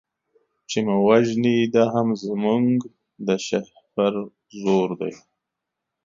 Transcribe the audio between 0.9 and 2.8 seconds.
وژني دا هم زموږ